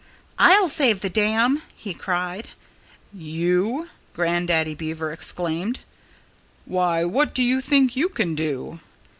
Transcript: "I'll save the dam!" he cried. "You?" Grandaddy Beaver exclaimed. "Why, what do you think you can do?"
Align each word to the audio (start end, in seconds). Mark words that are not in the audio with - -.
"I'll 0.39 0.67
save 0.67 1.01
the 1.01 1.11
dam!" 1.11 1.61
he 1.75 1.93
cried. 1.93 2.49
"You?" 3.13 3.89
Grandaddy 4.15 4.73
Beaver 4.73 5.11
exclaimed. 5.11 5.81
"Why, 6.65 7.05
what 7.05 7.35
do 7.35 7.43
you 7.43 7.61
think 7.61 7.95
you 7.95 8.09
can 8.09 8.33
do?" 8.33 8.79